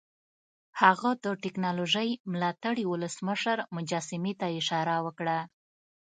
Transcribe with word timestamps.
هغه 0.81 1.09
د 1.23 1.25
ټیکنالوژۍ 1.43 2.09
ملاتړي 2.31 2.83
ولسمشر 2.87 3.57
مجسمې 3.75 4.33
ته 4.39 4.47
اشاره 4.59 4.95
وکړه 5.05 5.37